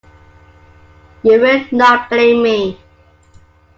You 1.21 1.39
will 1.39 1.63
not 1.71 2.09
blame 2.09 2.41
me. 2.41 2.79